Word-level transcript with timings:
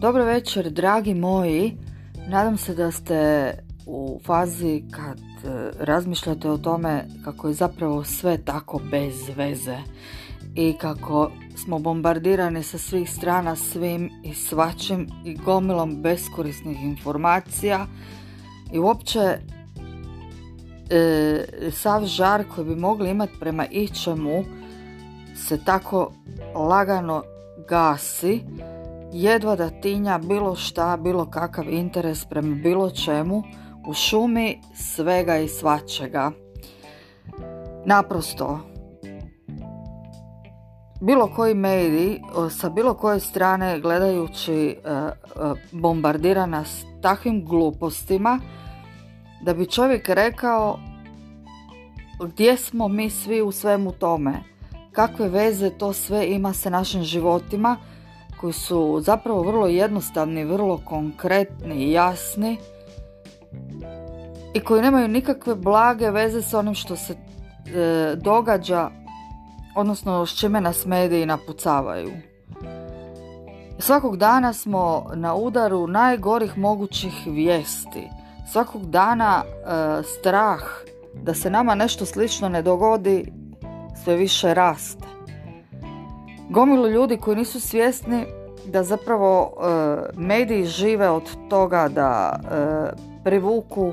Dobro 0.00 0.24
večer, 0.24 0.70
dragi 0.70 1.14
moji. 1.14 1.76
Nadam 2.28 2.56
se 2.56 2.74
da 2.74 2.90
ste 2.90 3.52
u 3.86 4.20
fazi 4.24 4.82
kad 4.90 5.18
e, 5.18 5.70
razmišljate 5.78 6.50
o 6.50 6.58
tome 6.58 7.04
kako 7.24 7.48
je 7.48 7.54
zapravo 7.54 8.04
sve 8.04 8.38
tako 8.38 8.80
bez 8.90 9.14
veze 9.36 9.76
i 10.54 10.72
kako 10.72 11.30
smo 11.56 11.78
bombardirani 11.78 12.62
sa 12.62 12.78
svih 12.78 13.10
strana 13.10 13.56
svim 13.56 14.10
i 14.24 14.34
svačim 14.34 15.08
i 15.24 15.34
gomilom 15.34 16.02
beskorisnih 16.02 16.82
informacija 16.82 17.86
i 18.72 18.78
uopće 18.78 19.38
e, 20.90 21.44
sav 21.72 22.04
žar 22.04 22.44
koji 22.54 22.66
bi 22.66 22.76
mogli 22.76 23.10
imati 23.10 23.32
prema 23.40 23.66
ičemu 23.66 24.44
se 25.36 25.64
tako 25.64 26.12
lagano 26.54 27.22
gasi 27.68 28.40
jedva 29.12 29.56
da 29.56 29.70
tinja 29.70 30.18
bilo 30.18 30.54
šta, 30.54 30.96
bilo 30.96 31.30
kakav 31.30 31.68
interes 31.68 32.24
prema 32.24 32.54
bilo 32.54 32.90
čemu 32.90 33.42
u 33.86 33.94
šumi 33.94 34.60
svega 34.74 35.38
i 35.38 35.48
svačega. 35.48 36.30
Naprosto, 37.84 38.60
bilo 41.00 41.30
koji 41.36 41.54
medij 41.54 42.20
sa 42.50 42.68
bilo 42.68 42.94
koje 42.94 43.20
strane 43.20 43.80
gledajući 43.80 44.54
e, 44.54 44.72
e, 44.72 45.12
bombardirana 45.72 46.64
s 46.64 46.84
takvim 47.02 47.44
glupostima 47.44 48.40
da 49.42 49.54
bi 49.54 49.66
čovjek 49.66 50.08
rekao 50.08 50.78
gdje 52.26 52.56
smo 52.56 52.88
mi 52.88 53.10
svi 53.10 53.42
u 53.42 53.52
svemu 53.52 53.92
tome, 53.92 54.42
kakve 54.92 55.28
veze 55.28 55.70
to 55.70 55.92
sve 55.92 56.28
ima 56.28 56.52
sa 56.52 56.70
našim 56.70 57.02
životima 57.02 57.76
koji 58.40 58.52
su 58.52 59.00
zapravo 59.00 59.42
vrlo 59.42 59.66
jednostavni, 59.66 60.44
vrlo 60.44 60.80
konkretni 60.84 61.74
i 61.74 61.92
jasni 61.92 62.58
i 64.54 64.60
koji 64.60 64.82
nemaju 64.82 65.08
nikakve 65.08 65.54
blage 65.54 66.10
veze 66.10 66.42
s 66.42 66.54
onim 66.54 66.74
što 66.74 66.96
se 66.96 67.12
e, 67.12 68.16
događa, 68.16 68.90
odnosno 69.76 70.26
s 70.26 70.38
čime 70.38 70.60
nas 70.60 70.86
mediji 70.86 71.26
napucavaju. 71.26 72.10
Svakog 73.78 74.16
dana 74.16 74.52
smo 74.52 75.10
na 75.14 75.34
udaru 75.34 75.86
najgorih 75.86 76.58
mogućih 76.58 77.12
vijesti. 77.26 78.08
Svakog 78.52 78.90
dana 78.90 79.42
e, 79.44 80.02
strah 80.02 80.62
da 81.14 81.34
se 81.34 81.50
nama 81.50 81.74
nešto 81.74 82.06
slično 82.06 82.48
ne 82.48 82.62
dogodi 82.62 83.32
sve 84.04 84.16
više 84.16 84.54
raste 84.54 85.19
gomilu 86.50 86.88
ljudi 86.88 87.16
koji 87.16 87.36
nisu 87.36 87.60
svjesni 87.60 88.24
da 88.66 88.82
zapravo 88.82 89.52
e, 89.52 90.20
mediji 90.20 90.64
žive 90.64 91.10
od 91.10 91.22
toga 91.48 91.88
da 91.88 92.40
e, 92.42 92.56
privuku 93.24 93.92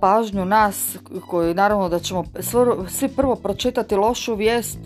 pažnju 0.00 0.44
nas 0.44 0.96
koji 1.26 1.54
naravno 1.54 1.88
da 1.88 1.98
ćemo 1.98 2.24
svi 2.88 3.08
prvo 3.08 3.36
pročitati 3.36 3.96
lošu 3.96 4.34
vijest 4.34 4.78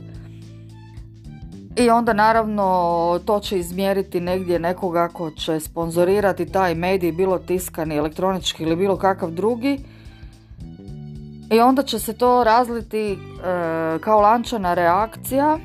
i 1.77 1.91
onda 1.91 2.13
naravno 2.13 3.21
to 3.25 3.41
će 3.41 3.59
izmjeriti 3.59 4.21
negdje 4.21 4.59
nekoga 4.59 5.09
ko 5.09 5.31
će 5.31 5.61
sponzorirati 5.61 6.47
taj 6.47 6.75
medij, 6.75 7.13
bilo 7.13 7.39
tiskani, 7.39 7.97
elektronički 7.97 8.63
ili 8.63 8.77
bilo 8.77 8.97
kakav 8.97 9.31
drugi 9.31 9.79
i 11.51 11.61
onda 11.61 11.83
će 11.83 11.99
se 11.99 12.13
to 12.13 12.45
razliti 12.45 13.13
e, 13.13 13.17
kao 14.01 14.21
lančana 14.21 14.75
reakcija, 14.75 15.59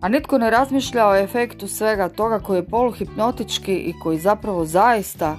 a 0.00 0.08
nitko 0.08 0.38
ne 0.38 0.50
razmišlja 0.50 1.08
o 1.08 1.16
efektu 1.16 1.68
svega 1.68 2.08
toga 2.08 2.38
koji 2.38 2.58
je 2.58 2.66
poluhipnotički 2.66 3.74
i 3.74 3.94
koji 4.02 4.18
zapravo 4.18 4.64
zaista 4.64 5.36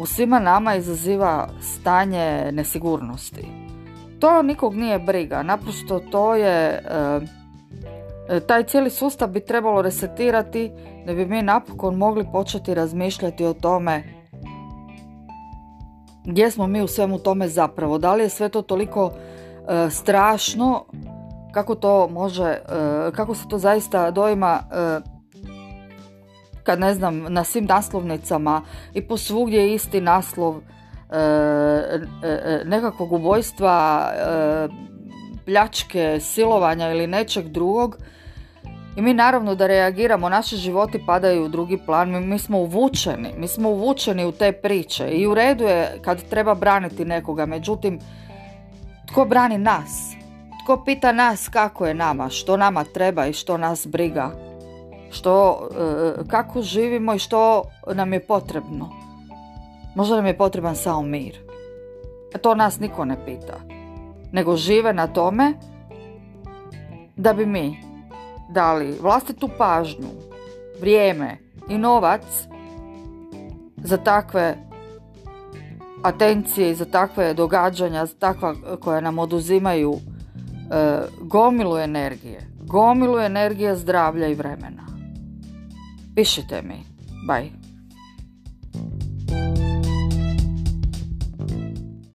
u 0.00 0.06
svima 0.06 0.38
nama 0.38 0.74
izaziva 0.74 1.48
stanje 1.60 2.52
nesigurnosti. 2.52 3.46
To 4.20 4.42
nikog 4.42 4.74
nije 4.74 4.98
briga, 4.98 5.42
naprosto 5.42 5.98
to 5.98 6.34
je, 6.34 6.68
e, 6.68 7.20
e, 8.28 8.40
taj 8.40 8.64
cijeli 8.64 8.90
sustav 8.90 9.28
bi 9.28 9.40
trebalo 9.40 9.82
resetirati 9.82 10.70
da 11.06 11.14
bi 11.14 11.26
mi 11.26 11.42
napokon 11.42 11.96
mogli 11.96 12.26
početi 12.32 12.74
razmišljati 12.74 13.44
o 13.44 13.54
tome 13.54 14.15
gdje 16.26 16.50
smo 16.50 16.66
mi 16.66 16.82
u 16.82 16.86
svemu 16.86 17.18
tome 17.18 17.48
zapravo? 17.48 17.98
Da 17.98 18.14
li 18.14 18.22
je 18.22 18.28
sve 18.28 18.48
to 18.48 18.62
toliko 18.62 19.12
e, 19.68 19.90
strašno? 19.90 20.84
Kako 21.52 21.74
to 21.74 22.08
može, 22.08 22.44
e, 22.44 22.60
kako 23.12 23.34
se 23.34 23.48
to 23.48 23.58
zaista 23.58 24.10
doima 24.10 24.60
e, 24.72 25.00
kad 26.62 26.80
ne 26.80 26.94
znam, 26.94 27.24
na 27.28 27.44
svim 27.44 27.64
naslovnicama 27.64 28.62
i 28.94 29.08
posvugdje 29.08 29.60
je 29.60 29.74
isti 29.74 30.00
naslov 30.00 30.60
nekakvog 32.64 33.12
ubojstva, 33.12 34.10
pljačke, 35.44 36.18
silovanja 36.20 36.90
ili 36.90 37.06
nečeg 37.06 37.48
drugog 37.48 37.96
i 38.96 39.02
mi 39.02 39.14
naravno 39.14 39.54
da 39.54 39.66
reagiramo, 39.66 40.28
naši 40.28 40.56
životi 40.56 41.02
padaju 41.06 41.44
u 41.44 41.48
drugi 41.48 41.78
plan, 41.86 42.10
mi, 42.10 42.20
mi 42.20 42.38
smo 42.38 42.58
uvučeni, 42.58 43.28
mi 43.36 43.48
smo 43.48 43.70
uvučeni 43.70 44.24
u 44.24 44.32
te 44.32 44.52
priče 44.52 45.10
i 45.10 45.26
u 45.26 45.34
redu 45.34 45.64
je 45.64 45.98
kad 46.04 46.22
treba 46.22 46.54
braniti 46.54 47.04
nekoga, 47.04 47.46
međutim, 47.46 47.98
tko 49.06 49.24
brani 49.24 49.58
nas? 49.58 50.12
Tko 50.64 50.82
pita 50.84 51.12
nas 51.12 51.48
kako 51.48 51.86
je 51.86 51.94
nama, 51.94 52.28
što 52.28 52.56
nama 52.56 52.84
treba 52.84 53.26
i 53.26 53.32
što 53.32 53.56
nas 53.56 53.86
briga? 53.86 54.30
Što, 55.10 55.68
e, 56.20 56.28
kako 56.28 56.62
živimo 56.62 57.14
i 57.14 57.18
što 57.18 57.62
nam 57.94 58.12
je 58.12 58.26
potrebno? 58.26 58.90
Možda 59.94 60.16
nam 60.16 60.26
je 60.26 60.38
potreban 60.38 60.76
samo 60.76 61.02
mir. 61.02 61.38
E, 62.34 62.38
to 62.38 62.54
nas 62.54 62.80
niko 62.80 63.04
ne 63.04 63.16
pita. 63.24 63.60
Nego 64.32 64.56
žive 64.56 64.92
na 64.92 65.06
tome 65.06 65.52
da 67.16 67.32
bi 67.32 67.46
mi 67.46 67.85
dali 68.48 68.98
vlastitu 69.02 69.48
pažnju, 69.58 70.08
vrijeme 70.80 71.38
i 71.68 71.78
novac 71.78 72.22
za 73.76 73.96
takve 73.96 74.56
atencije 76.02 76.70
i 76.70 76.74
za 76.74 76.84
takve 76.84 77.34
događanja, 77.34 78.06
za 78.06 78.14
takva 78.18 78.54
koja 78.80 79.00
nam 79.00 79.18
oduzimaju 79.18 79.94
e, 79.94 81.00
gomilu 81.20 81.78
energije, 81.78 82.40
gomilu 82.60 83.18
energije 83.18 83.76
zdravlja 83.76 84.26
i 84.26 84.34
vremena. 84.34 84.86
Pišite 86.14 86.62
mi. 86.62 86.84
Bye. 87.28 87.65